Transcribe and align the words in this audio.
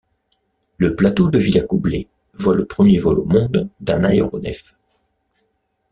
Le 0.79 0.95
plateau 0.95 1.29
de 1.29 1.37
Villacoublay 1.37 2.07
voit 2.33 2.55
le 2.55 2.65
premier 2.65 2.97
vol 2.97 3.19
au 3.19 3.23
monde 3.25 3.69
d'un 3.81 4.03
aéronef. 4.03 4.73